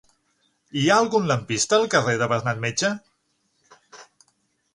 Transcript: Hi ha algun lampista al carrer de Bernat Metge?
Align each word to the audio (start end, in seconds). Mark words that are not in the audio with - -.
Hi 0.79 0.85
ha 0.87 0.95
algun 1.01 1.29
lampista 1.31 1.79
al 1.79 1.85
carrer 1.97 2.17
de 2.23 2.31
Bernat 2.33 2.65
Metge? 2.67 2.95